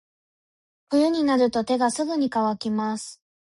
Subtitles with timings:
[0.89, 3.21] 冬になると手がすぐに乾きます。